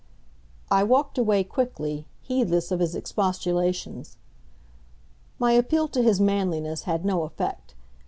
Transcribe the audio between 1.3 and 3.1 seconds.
quickly, heedless of his